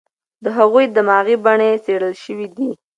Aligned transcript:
د 0.43 0.45
هغوی 0.57 0.85
دماغي 0.95 1.35
بڼې 1.45 1.69
څېړل 1.85 2.13
شوې 2.23 2.47
دي. 2.55 2.69